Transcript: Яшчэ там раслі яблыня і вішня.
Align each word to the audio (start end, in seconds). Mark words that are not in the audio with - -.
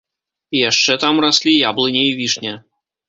Яшчэ 0.69 0.95
там 1.03 1.21
раслі 1.25 1.53
яблыня 1.73 2.01
і 2.09 2.17
вішня. 2.21 2.57